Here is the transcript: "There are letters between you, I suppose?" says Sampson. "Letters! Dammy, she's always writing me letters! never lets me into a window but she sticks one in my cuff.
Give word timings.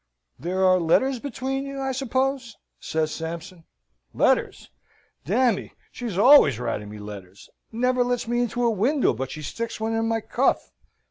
"There 0.39 0.65
are 0.65 0.79
letters 0.79 1.19
between 1.19 1.63
you, 1.63 1.79
I 1.79 1.91
suppose?" 1.91 2.57
says 2.79 3.13
Sampson. 3.13 3.65
"Letters! 4.15 4.71
Dammy, 5.25 5.73
she's 5.91 6.17
always 6.17 6.57
writing 6.57 6.89
me 6.89 6.97
letters! 6.97 7.47
never 7.71 8.03
lets 8.03 8.27
me 8.27 8.39
into 8.39 8.65
a 8.65 8.71
window 8.71 9.13
but 9.13 9.29
she 9.29 9.43
sticks 9.43 9.79
one 9.79 9.93
in 9.93 10.07
my 10.07 10.19
cuff. 10.19 10.71